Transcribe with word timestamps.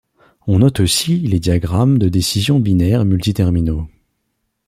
On 0.47 0.57
note 0.57 0.79
aussi 0.79 1.19
les 1.19 1.39
diagrammes 1.39 1.99
de 1.99 2.09
décision 2.09 2.59
binaire 2.59 3.05
multi-terminaux. 3.05 3.87